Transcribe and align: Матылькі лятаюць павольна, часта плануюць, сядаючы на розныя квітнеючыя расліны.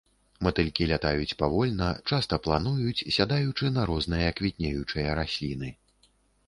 Матылькі 0.45 0.87
лятаюць 0.91 1.37
павольна, 1.41 1.89
часта 2.13 2.39
плануюць, 2.47 2.97
сядаючы 3.19 3.71
на 3.77 3.81
розныя 3.93 4.35
квітнеючыя 4.43 5.09
расліны. 5.23 5.69